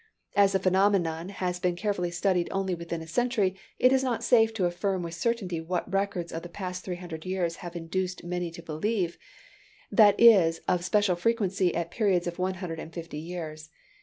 [0.35, 4.51] As the phenomenon has been carefully studied only within a century, it is not safe
[4.55, 8.49] to affirm with certainty what records of the past three hundred years have induced many
[8.49, 9.19] to believe;
[9.91, 13.69] that it is of special frequency at periods of one hundred and fifty years.